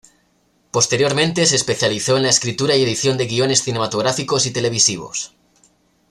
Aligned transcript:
Posteriormente, 0.71 1.45
se 1.45 1.55
especializó 1.57 2.17
en 2.17 2.23
la 2.23 2.29
escritura 2.31 2.75
y 2.75 2.81
edición 2.81 3.19
de 3.19 3.27
guiones 3.27 3.61
cinematográficos 3.61 4.47
y 4.47 4.51
televisivos. 4.51 5.35